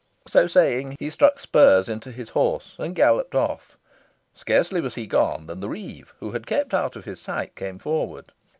[0.25, 3.77] So saying, he struck spurs into his horse and galloped off.
[4.33, 7.77] Scarcely was he gone than the reeve, who had kept out of his sight, came
[7.77, 8.31] forward.